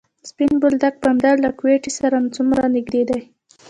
[0.29, 3.19] سپین بولدک بندر له کویټې سره څومره نږدې دی؟